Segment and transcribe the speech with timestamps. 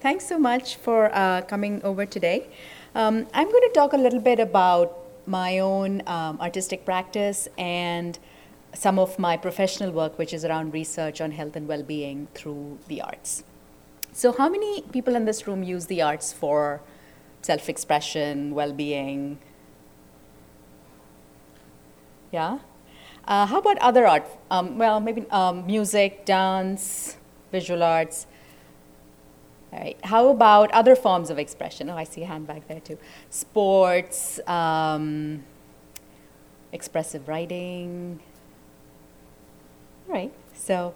[0.00, 2.48] thanks so much for uh, coming over today.
[2.94, 8.18] Um, I'm going to talk a little bit about my own um, artistic practice and
[8.74, 12.78] some of my professional work, which is around research on health and well being through
[12.88, 13.44] the arts.
[14.12, 16.80] So, how many people in this room use the arts for
[17.42, 19.38] self expression, well being?
[22.32, 22.58] Yeah?
[23.26, 24.26] Uh, how about other art?
[24.50, 27.16] Um, well, maybe um, music, dance,
[27.52, 28.26] visual arts.
[29.72, 29.98] All right.
[30.04, 31.90] How about other forms of expression?
[31.90, 32.98] Oh, I see a hand back there too.
[33.28, 35.44] Sports, um,
[36.72, 38.20] expressive writing.
[40.08, 40.32] All right.
[40.54, 40.94] So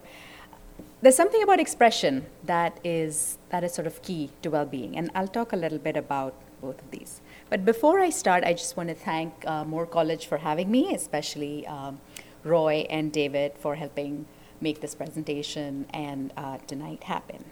[1.02, 5.28] there's something about expression that is that is sort of key to well-being, and I'll
[5.28, 7.20] talk a little bit about both of these.
[7.50, 10.94] But before I start, I just want to thank uh, Moore College for having me,
[10.94, 12.00] especially um,
[12.44, 14.26] Roy and David for helping
[14.60, 17.44] make this presentation and uh, tonight happen.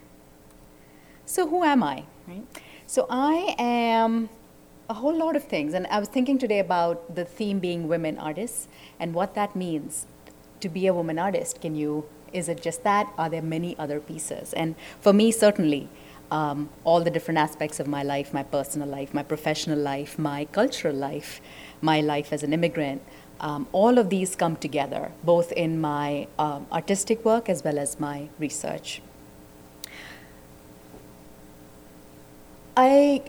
[1.31, 2.03] So, who am I?
[2.27, 2.45] Right?
[2.87, 4.31] So, I am
[4.89, 8.19] a whole lot of things, and I was thinking today about the theme being women
[8.19, 8.67] artists
[8.99, 10.09] and what that means
[10.59, 11.61] to be a woman artist.
[11.61, 12.05] Can you?
[12.33, 13.13] Is it just that?
[13.17, 14.53] Are there many other pieces?
[14.55, 15.89] And for me, certainly,
[16.33, 20.47] um, all the different aspects of my life my personal life, my professional life, my
[20.47, 21.41] cultural life,
[21.81, 23.03] my life as an immigrant
[23.41, 27.99] um, all of these come together, both in my um, artistic work as well as
[27.99, 29.01] my research.
[32.77, 33.23] I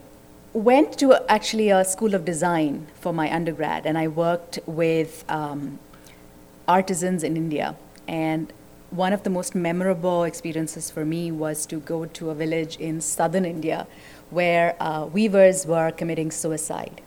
[0.54, 5.80] went to actually a school of design for my undergrad, and I worked with um,
[6.68, 7.76] artisans in India.
[8.08, 8.54] And
[8.92, 13.02] one of the most memorable experiences for me was to go to a village in
[13.02, 13.88] southern India
[14.30, 17.02] where uh, weavers were committing suicide.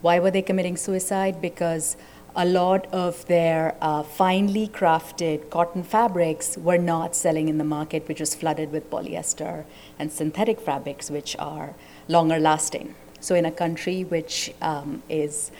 [0.00, 1.40] Why were they committing suicide?
[1.40, 1.96] Because
[2.38, 8.06] a lot of their uh, finely crafted cotton fabrics were not selling in the market,
[8.06, 9.64] which was flooded with polyester
[9.98, 11.74] and synthetic fabrics, which are
[12.06, 12.94] longer lasting.
[13.18, 15.50] So, in a country which um, is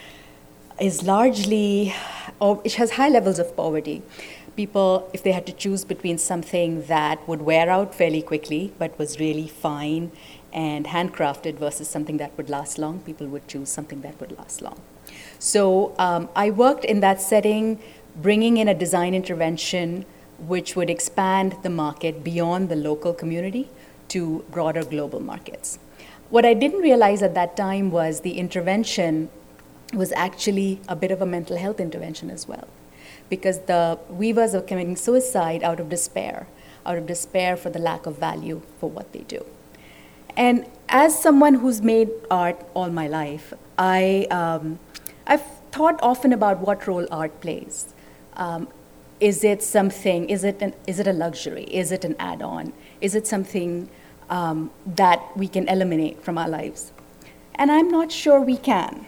[0.81, 1.93] is largely,
[2.39, 4.01] or which has high levels of poverty,
[4.55, 8.97] people, if they had to choose between something that would wear out fairly quickly but
[9.01, 10.13] was really fine
[10.53, 14.63] and handcrafted versus something that would last long, people would choose something that would last
[14.63, 14.81] long.
[15.39, 17.81] So um, I worked in that setting,
[18.17, 20.05] bringing in a design intervention
[20.39, 23.69] which would expand the market beyond the local community
[24.09, 25.79] to broader global markets.
[26.31, 29.31] What I didn't realize at that time was the intervention
[29.95, 32.69] was actually a bit of a mental health intervention as well.
[33.29, 36.47] Because the weavers are committing suicide out of despair,
[36.85, 39.45] out of despair for the lack of value for what they do.
[40.37, 44.79] And as someone who's made art all my life, I um,
[45.29, 47.93] I've thought often about what role art plays.
[48.35, 48.69] Um,
[49.21, 51.65] is it something, is it, an, is it a luxury?
[51.65, 52.73] Is it an add on?
[53.01, 53.89] Is it something
[54.31, 56.93] um, that we can eliminate from our lives?
[57.57, 59.07] And I'm not sure we can.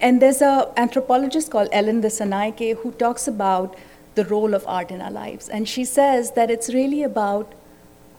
[0.00, 3.76] And there's an anthropologist called Ellen Dissanayake who talks about
[4.14, 5.48] the role of art in our lives.
[5.48, 7.52] And she says that it's really about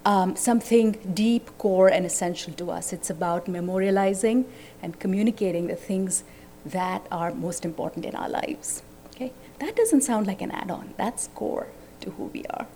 [0.05, 2.91] um, something deep, core, and essential to us.
[2.91, 4.45] It's about memorializing
[4.81, 6.23] and communicating the things
[6.71, 8.83] that are most important in our lives.
[9.07, 9.31] Okay?
[9.59, 11.67] That doesn't sound like an add on, that's core
[12.01, 12.67] to who we are.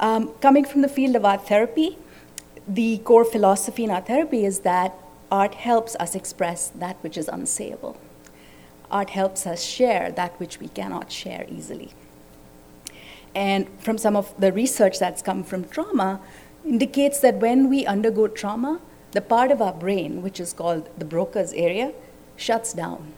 [0.00, 1.98] Um, coming from the field of art therapy,
[2.66, 4.94] the core philosophy in art therapy is that
[5.30, 7.96] art helps us express that which is unsayable.
[8.90, 11.92] Art helps us share that which we cannot share easily.
[13.34, 16.20] And from some of the research that's come from trauma,
[16.64, 18.80] indicates that when we undergo trauma,
[19.12, 21.92] the part of our brain, which is called the Broca's area,
[22.36, 23.12] shuts down.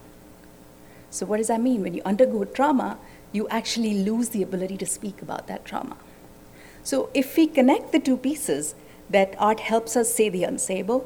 [1.11, 1.83] So, what does that mean?
[1.83, 2.99] When you undergo trauma,
[3.33, 5.97] you actually lose the ability to speak about that trauma.
[6.83, 8.75] So, if we connect the two pieces,
[9.09, 11.05] that art helps us say the unsayable,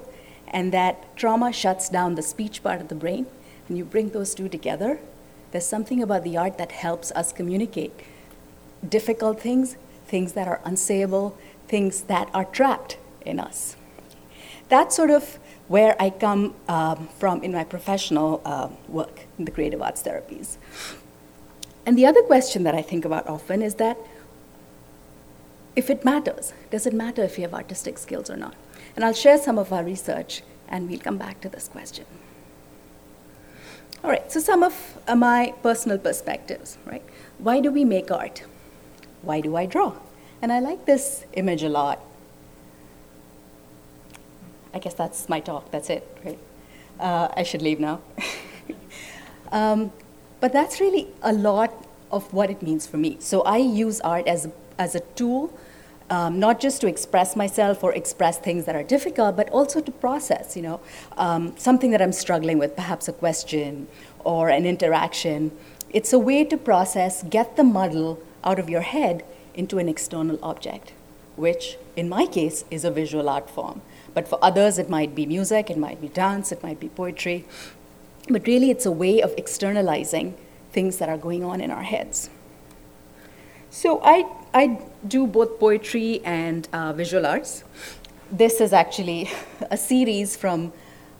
[0.48, 3.26] and that trauma shuts down the speech part of the brain,
[3.68, 4.98] and you bring those two together,
[5.52, 7.92] there's something about the art that helps us communicate
[8.88, 9.76] difficult things,
[10.06, 11.34] things that are unsayable,
[11.68, 13.76] things that are trapped in us.
[14.68, 15.38] That sort of
[15.70, 20.56] where I come um, from in my professional uh, work in the creative arts therapies.
[21.86, 23.96] And the other question that I think about often is that
[25.76, 28.56] if it matters, does it matter if you have artistic skills or not?
[28.96, 32.04] And I'll share some of our research and we'll come back to this question.
[34.02, 37.04] All right, so some of uh, my personal perspectives, right?
[37.38, 38.42] Why do we make art?
[39.22, 39.92] Why do I draw?
[40.42, 42.00] And I like this image a lot
[44.72, 45.70] I guess that's my talk.
[45.70, 46.38] That's it, right?
[46.98, 48.00] Uh, I should leave now.
[49.52, 49.92] um,
[50.40, 53.16] but that's really a lot of what it means for me.
[53.20, 55.52] So I use art as, as a tool
[56.10, 59.92] um, not just to express myself or express things that are difficult, but also to
[59.92, 60.80] process, you know,
[61.16, 63.86] um, something that I'm struggling with, perhaps a question
[64.24, 65.52] or an interaction.
[65.90, 69.24] It's a way to process, get the muddle out of your head
[69.54, 70.92] into an external object,
[71.36, 73.80] which in my case is a visual art form.
[74.14, 77.44] But for others, it might be music, it might be dance, it might be poetry.
[78.28, 80.36] But really, it's a way of externalizing
[80.72, 82.30] things that are going on in our heads.
[83.70, 87.64] So I, I do both poetry and uh, visual arts.
[88.30, 89.30] This is actually
[89.70, 90.72] a series from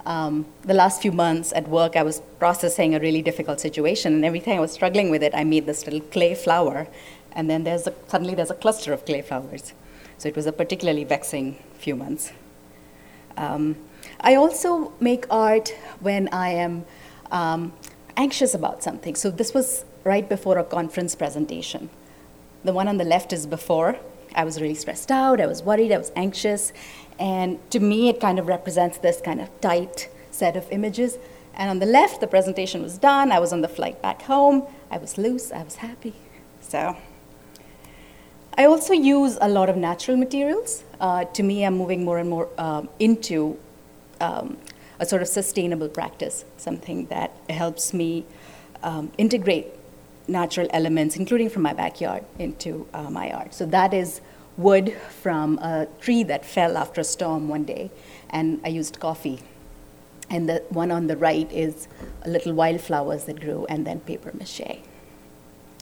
[0.06, 1.96] um, the last few months at work.
[1.96, 5.32] I was processing a really difficult situation, and every time I was struggling with it,
[5.34, 6.88] I made this little clay flower,
[7.32, 9.72] and then there's a, suddenly there's a cluster of clay flowers.
[10.18, 12.32] So it was a particularly vexing few months.
[13.40, 13.76] Um,
[14.20, 16.84] I also make art when I am
[17.30, 17.72] um,
[18.16, 19.14] anxious about something.
[19.14, 21.88] So this was right before a conference presentation.
[22.64, 23.96] The one on the left is before.
[24.34, 26.72] I was really stressed out, I was worried, I was anxious.
[27.18, 31.18] And to me, it kind of represents this kind of tight set of images.
[31.54, 33.32] And on the left, the presentation was done.
[33.32, 34.66] I was on the flight back home.
[34.90, 36.14] I was loose, I was happy.
[36.60, 36.96] So
[38.60, 40.84] I also use a lot of natural materials.
[41.00, 43.58] Uh, to me, I'm moving more and more um, into
[44.20, 44.58] um,
[44.98, 48.26] a sort of sustainable practice, something that helps me
[48.82, 49.68] um, integrate
[50.28, 53.54] natural elements, including from my backyard, into uh, my art.
[53.54, 54.20] So that is
[54.58, 57.90] wood from a tree that fell after a storm one day,
[58.28, 59.40] and I used coffee.
[60.28, 61.88] And the one on the right is
[62.26, 64.82] a little wildflowers that grew, and then paper mache.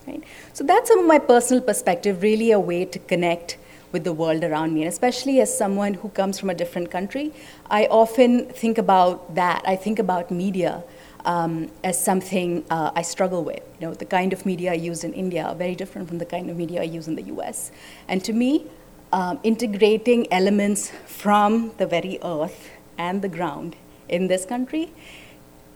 [0.09, 0.25] Right?
[0.53, 3.59] So that's some of my personal perspective, really a way to connect
[3.93, 4.83] with the world around me.
[4.83, 7.33] And especially as someone who comes from a different country,
[7.71, 9.63] I often think about that.
[9.67, 10.83] I think about media
[11.25, 13.63] um, as something uh, I struggle with.
[13.81, 16.27] You know, the kind of media I use in India are very different from the
[16.27, 17.71] kind of media I use in the US.
[18.09, 18.67] And to me,
[19.13, 23.77] um, integrating elements from the very earth and the ground
[24.09, 24.91] in this country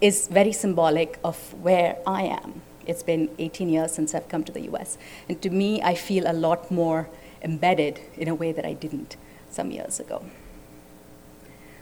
[0.00, 2.62] is very symbolic of where I am.
[2.86, 4.98] It's been 18 years since I've come to the US.
[5.28, 7.08] And to me, I feel a lot more
[7.42, 9.16] embedded in a way that I didn't
[9.50, 10.24] some years ago.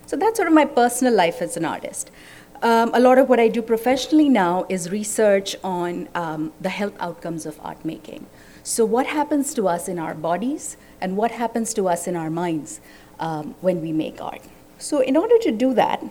[0.07, 2.11] So that's sort of my personal life as an artist.
[2.63, 6.95] Um, a lot of what I do professionally now is research on um, the health
[7.01, 8.27] outcomes of art making.
[8.63, 12.29] So, what happens to us in our bodies and what happens to us in our
[12.29, 12.81] minds
[13.19, 14.43] um, when we make art?
[14.77, 16.05] So, in order to do that,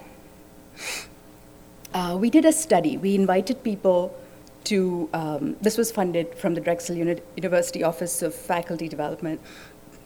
[1.94, 2.98] uh, we did a study.
[2.98, 4.16] We invited people
[4.66, 9.40] to, um, this was funded from the Drexel Uni- University Office of Faculty Development.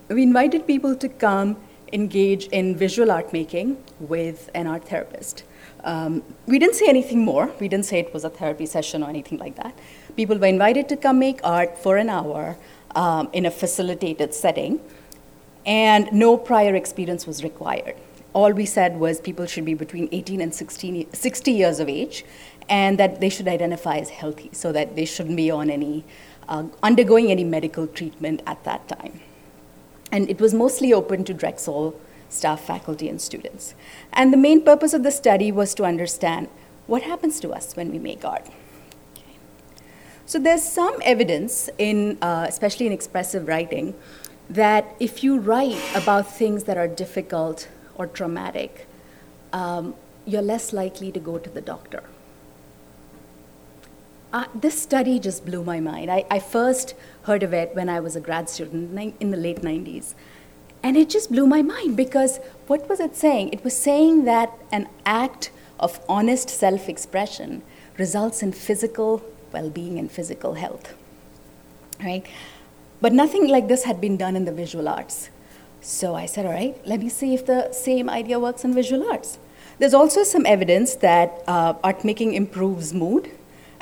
[0.09, 1.57] We invited people to come
[1.91, 5.43] engage in visual art making with an art therapist.
[5.83, 7.51] Um, we didn't say anything more.
[7.59, 9.77] We didn't say it was a therapy session or anything like that.
[10.15, 12.57] People were invited to come make art for an hour
[12.95, 14.79] um, in a facilitated setting,
[15.65, 17.95] and no prior experience was required.
[18.33, 22.25] All we said was people should be between 18 and 16, 60 years of age,
[22.69, 26.03] and that they should identify as healthy so that they shouldn't be on any,
[26.47, 29.21] uh, undergoing any medical treatment at that time.
[30.11, 31.99] And it was mostly open to Drexel
[32.33, 33.75] staff, faculty, and students.
[34.11, 36.49] And the main purpose of the study was to understand
[36.87, 38.47] what happens to us when we make art.
[40.25, 43.93] So there's some evidence in, uh, especially in expressive writing,
[44.49, 48.87] that if you write about things that are difficult or traumatic,
[49.51, 52.03] um, you're less likely to go to the doctor.
[54.33, 56.09] Uh, this study just blew my mind.
[56.09, 59.61] I, I, first heard of it when I was a grad student in the late
[59.61, 60.15] 90s.
[60.81, 63.49] And it just blew my mind because what was it saying?
[63.49, 67.61] It was saying that an act of honest self expression
[67.99, 70.95] results in physical well being and physical health.
[72.03, 72.25] Right?
[73.01, 75.29] But nothing like this had been done in the visual arts.
[75.79, 79.07] So I said, all right, let me see if the same idea works in visual
[79.11, 79.37] arts.
[79.77, 83.29] There's also some evidence that uh, art making improves mood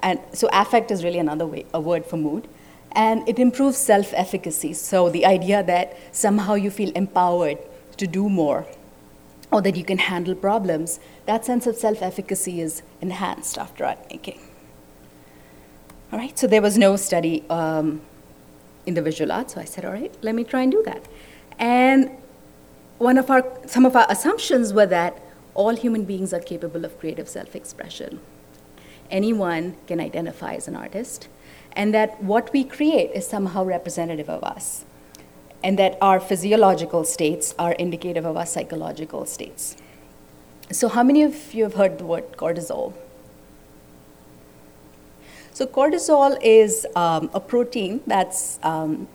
[0.03, 2.47] and so affect is really another way, a word for mood.
[2.93, 4.73] And it improves self efficacy.
[4.73, 7.57] So the idea that somehow you feel empowered
[7.97, 8.65] to do more
[9.51, 13.99] or that you can handle problems, that sense of self efficacy is enhanced after art
[14.09, 14.39] making.
[16.11, 18.01] All right, so there was no study um,
[18.85, 21.05] in the visual arts, so I said, all right, let me try and do that.
[21.57, 22.11] And
[22.97, 25.21] one of our, some of our assumptions were that
[25.53, 28.19] all human beings are capable of creative self expression
[29.11, 31.27] anyone can identify as an artist,
[31.73, 34.85] and that what we create is somehow representative of us,
[35.63, 39.75] and that our physiological states are indicative of our psychological states.
[40.71, 42.93] So, how many of you have heard the word cortisol?
[45.53, 49.07] So, cortisol is um, a protein that's um,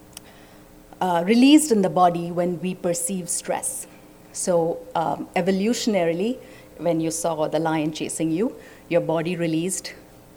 [1.01, 3.87] uh, released in the body when we perceive stress.
[4.33, 6.39] So, um, evolutionarily,
[6.77, 8.55] when you saw the lion chasing you,
[8.89, 9.95] your body released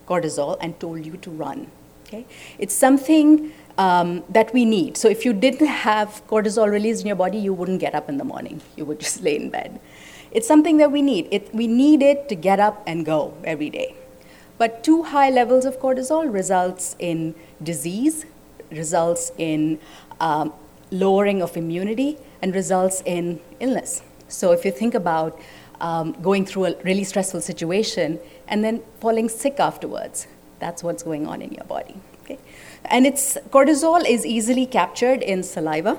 [0.07, 1.67] cortisol and told you to run.
[2.05, 2.25] Okay?
[2.57, 4.97] It's something um, that we need.
[4.97, 8.17] So, if you didn't have cortisol released in your body, you wouldn't get up in
[8.17, 8.61] the morning.
[8.75, 9.79] You would just lay in bed.
[10.31, 11.27] It's something that we need.
[11.31, 13.95] It, we need it to get up and go every day.
[14.57, 18.25] But too high levels of cortisol results in disease,
[18.69, 19.79] results in
[20.19, 20.53] um,
[20.91, 24.01] lowering of immunity, and results in illness.
[24.27, 25.39] So if you think about
[25.81, 30.27] um, going through a really stressful situation and then falling sick afterwards,
[30.59, 31.95] that's what's going on in your body.
[32.23, 32.37] Okay?
[32.85, 35.97] And it's cortisol is easily captured in saliva.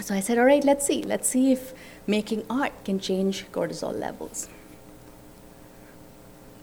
[0.00, 1.02] So I said, all right, let's see.
[1.02, 1.72] Let's see if
[2.06, 4.48] making art can change cortisol levels.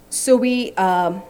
[0.10, 1.22] So we um,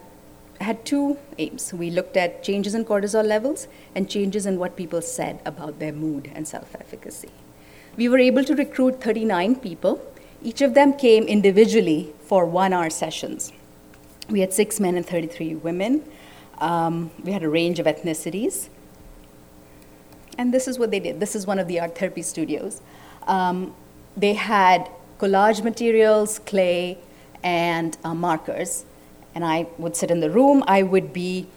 [0.60, 1.72] had two aims.
[1.74, 5.92] We looked at changes in cortisol levels and changes in what people said about their
[5.92, 7.30] mood and self efficacy.
[7.96, 10.00] We were able to recruit 39 people.
[10.42, 13.52] Each of them came individually for one hour sessions.
[14.28, 16.04] We had six men and 33 women.
[16.58, 18.68] Um, we had a range of ethnicities.
[20.38, 21.20] And this is what they did.
[21.20, 22.80] This is one of the art therapy studios.
[23.26, 23.74] Um,
[24.16, 26.98] they had collage materials, clay,
[27.42, 28.84] and uh, markers.
[29.34, 30.64] And I would sit in the room.
[30.66, 31.48] I would be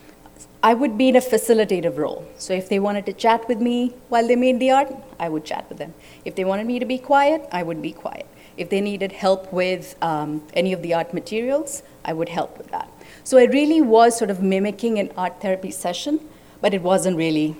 [0.62, 2.28] I would be in a facilitative role.
[2.38, 5.46] So if they wanted to chat with me while they made the art, I would
[5.46, 5.94] chat with them.
[6.26, 8.28] If they wanted me to be quiet, I would be quiet.
[8.60, 12.68] If they needed help with um, any of the art materials, I would help with
[12.72, 12.90] that.
[13.24, 16.20] So I really was sort of mimicking an art therapy session,
[16.60, 17.56] but it wasn't really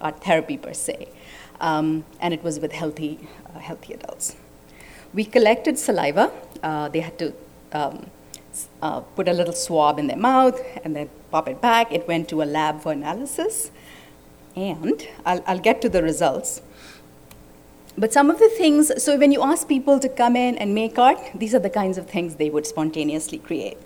[0.00, 1.08] art therapy per se.
[1.60, 4.36] Um, and it was with healthy, uh, healthy adults.
[5.14, 6.30] We collected saliva.
[6.62, 7.32] Uh, they had to
[7.72, 8.06] um,
[8.82, 11.92] uh, put a little swab in their mouth and then pop it back.
[11.92, 13.70] It went to a lab for analysis.
[14.54, 16.60] And I'll, I'll get to the results.
[17.96, 20.98] But some of the things, so when you ask people to come in and make
[20.98, 23.76] art, these are the kinds of things they would spontaneously create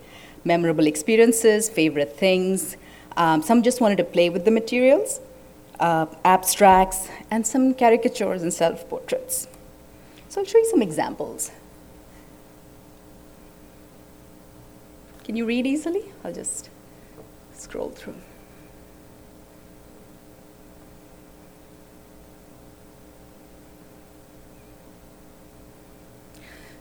[0.45, 2.77] memorable experiences, favorite things.
[3.17, 5.21] Um, some just wanted to play with the materials,
[5.81, 9.49] uh, abstracts, and some caricatures and self portraits.
[10.29, 11.51] So I'll show you some examples.
[15.25, 16.05] Can you read easily?
[16.25, 16.71] I'll just
[17.53, 18.15] scroll through.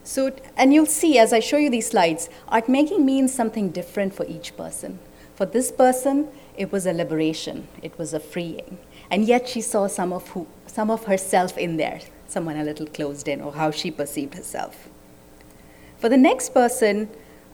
[0.06, 4.14] So, and you'll see as I show you these slides, art making means something different
[4.14, 5.00] for each person.
[5.36, 8.78] For this person, it was a liberation, it was a freeing.
[9.10, 12.86] And yet she saw some of, who, some of herself in there, someone a little
[12.86, 14.88] closed in, or how she perceived herself.
[15.98, 17.10] For the next person,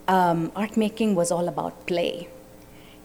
[0.10, 2.27] um, art making was all about play.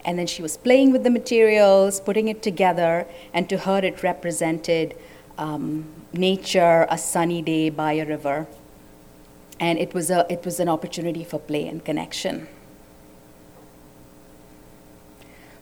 [0.04, 4.02] And then she was playing with the materials, putting it together, and to her it
[4.02, 4.96] represented
[5.38, 8.48] um, nature, a sunny day by a river.
[9.58, 12.48] And it was, a, it was an opportunity for play and connection.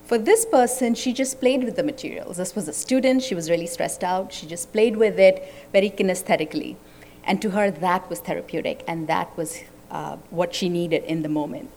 [0.04, 2.36] For this person, she just played with the materials.
[2.36, 4.32] This was a student, she was really stressed out.
[4.32, 6.76] She just played with it very kinesthetically.
[7.24, 9.60] And to her, that was therapeutic, and that was
[9.90, 11.70] uh, what she needed in the moment.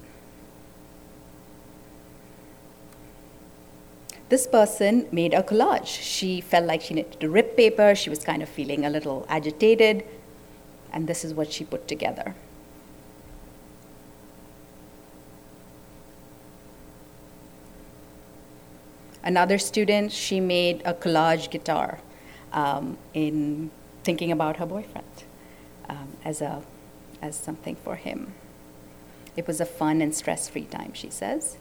[4.30, 5.88] This person made a collage.
[5.88, 9.26] She felt like she needed to rip paper, she was kind of feeling a little
[9.30, 10.04] agitated,
[10.92, 12.36] and this is what she put together.
[19.24, 22.00] Another student, she made a collage guitar
[22.54, 23.72] um, in
[24.04, 25.24] thinking about her boyfriend
[25.90, 26.62] um, as a
[27.22, 28.34] as something for him.
[29.36, 31.58] It was a fun and stress free time, she says.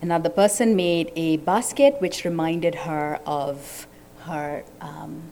[0.00, 3.86] Another person made a basket which reminded her of
[4.20, 5.30] her, um,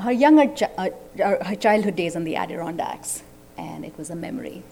[0.00, 0.92] her younger chi-
[1.22, 3.22] uh, her childhood days in the Adirondacks,
[3.56, 4.62] and it was a memory.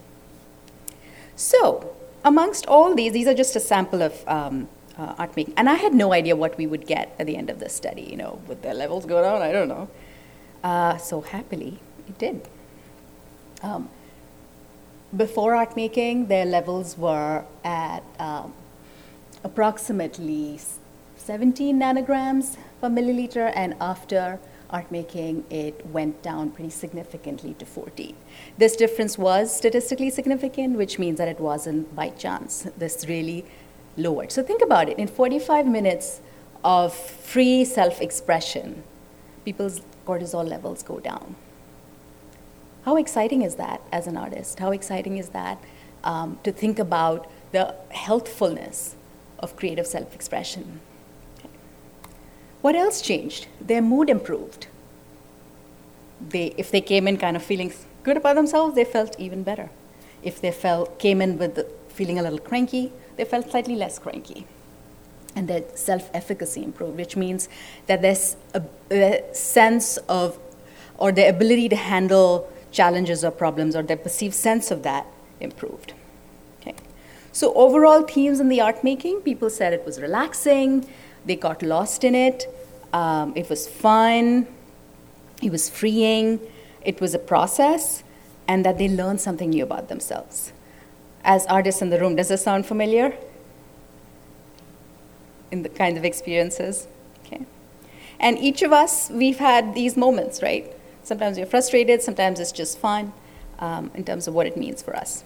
[1.35, 4.67] So, amongst all these, these are just a sample of um,
[4.97, 7.49] uh, art making, and I had no idea what we would get at the end
[7.49, 8.01] of the study.
[8.01, 9.41] You know, with the levels go down?
[9.41, 9.87] I don't know.
[10.63, 12.47] Uh, so happily, it did.
[13.61, 13.89] Um,
[15.15, 18.53] before art making, their levels were at um,
[19.43, 20.59] approximately
[21.17, 28.15] 17 nanograms per milliliter, and after art making, it went down pretty significantly to 14.
[28.57, 32.67] This difference was statistically significant, which means that it wasn't by chance.
[32.77, 33.45] This really
[33.97, 34.31] lowered.
[34.31, 36.21] So think about it in 45 minutes
[36.63, 38.83] of free self expression,
[39.45, 41.35] people's cortisol levels go down.
[42.83, 44.59] How exciting is that as an artist?
[44.59, 45.63] How exciting is that
[46.03, 48.95] um, to think about the healthfulness
[49.39, 50.79] of creative self expression?
[52.61, 53.47] What else changed?
[53.61, 54.67] Their mood improved.
[56.29, 57.73] They, if they came in kind of feeling
[58.03, 59.69] good about themselves, they felt even better.
[60.21, 64.45] If they felt, came in with feeling a little cranky, they felt slightly less cranky.
[65.35, 67.47] And their self efficacy improved, which means
[67.87, 70.37] that a sense of,
[70.97, 75.05] or their ability to handle challenges or problems, or their perceived sense of that
[75.39, 75.93] improved.
[76.59, 76.75] Okay.
[77.31, 80.85] So, overall themes in the art making, people said it was relaxing,
[81.25, 82.47] they got lost in it,
[82.93, 84.47] um, it was fun,
[85.41, 86.39] it was freeing,
[86.83, 88.03] it was a process,
[88.47, 90.51] and that they learned something new about themselves.
[91.23, 93.15] As artists in the room, does this sound familiar?
[95.51, 96.87] In the kind of experiences?
[97.25, 97.45] Okay.
[98.19, 100.73] And each of us, we've had these moments, right?
[101.03, 103.13] Sometimes we're frustrated, sometimes it's just fun
[103.59, 105.23] um, in terms of what it means for us.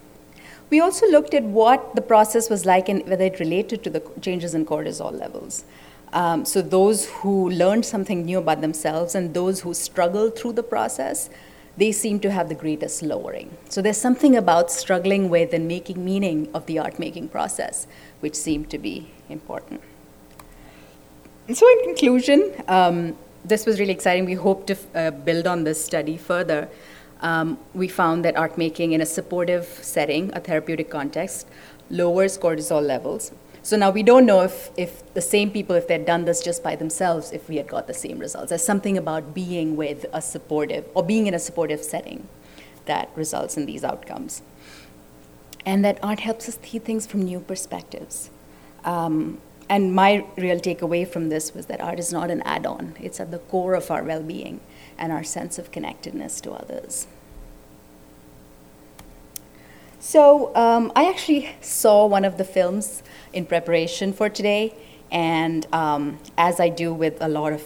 [0.70, 4.02] We also looked at what the process was like and whether it related to the
[4.22, 5.66] changes in cortisol levels.
[6.14, 10.64] Um, so those who learned something new about themselves and those who struggled through the
[10.64, 11.30] process,
[11.76, 13.58] they seem to have the greatest lowering.
[13.70, 17.88] So there's something about struggling with and making meaning of the art making process,
[18.20, 19.82] which seemed to be important.
[21.52, 24.24] So, in conclusion, um, this was really exciting.
[24.24, 26.70] We hope to uh, build on this study further.
[27.24, 31.48] Um, we found that art making in a supportive setting, a therapeutic context,
[31.90, 33.32] lowers cortisol levels
[33.66, 36.62] so now we don't know if, if the same people, if they'd done this just
[36.62, 38.50] by themselves, if we had got the same results.
[38.50, 42.28] There's something about being with a supportive, or being in a supportive setting
[42.88, 44.42] that results in these outcomes.
[45.66, 48.30] And that art helps us see things from new perspectives.
[48.84, 49.40] Um,
[49.70, 53.22] and my real takeaway from this was that art is not an add on, it's
[53.22, 54.60] at the core of our well being
[54.98, 57.08] and our sense of connectedness to others.
[60.04, 64.76] So um, I actually saw one of the films in preparation for today.
[65.10, 67.64] And um, as I do with a lot of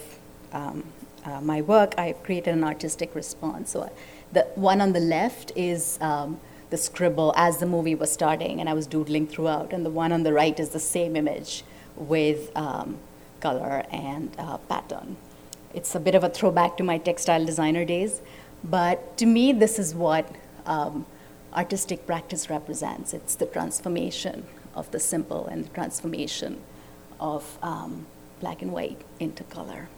[0.52, 0.84] um,
[1.24, 3.70] uh, my work, I've created an artistic response.
[3.70, 3.90] So
[4.32, 6.38] the one on the left is um,
[6.70, 9.72] the scribble as the movie was starting, and I was doodling throughout.
[9.72, 11.64] And the one on the right is the same image
[11.96, 12.98] with um,
[13.40, 15.16] color and uh, pattern.
[15.74, 18.20] It's a bit of a throwback to my textile designer days,
[18.62, 20.30] but to me, this is what
[20.66, 21.04] um,
[21.54, 23.14] artistic practice represents.
[23.14, 26.60] It's the transformation of the simple and the transformation
[27.20, 28.06] of um,
[28.40, 29.88] black and white into color.